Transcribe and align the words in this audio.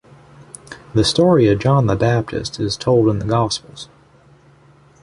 The 0.95 1.03
story 1.03 1.47
of 1.49 1.59
John 1.59 1.85
the 1.85 1.95
Baptist 1.95 2.59
is 2.59 2.75
told 2.75 3.07
in 3.07 3.19
the 3.19 3.25
Gospels. 3.27 3.87